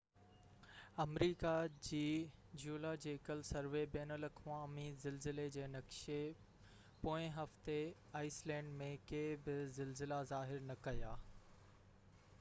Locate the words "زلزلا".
9.77-10.19